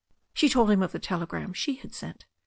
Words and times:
She 0.33 0.49
told 0.49 0.71
him 0.71 0.81
of 0.81 0.93
the 0.93 0.97
telegram 0.99 1.53
she 1.53 1.75
had 1.75 1.93
sent. 1.93 2.25